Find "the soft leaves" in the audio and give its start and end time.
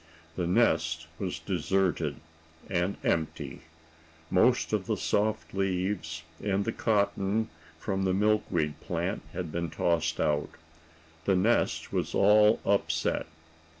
4.87-6.23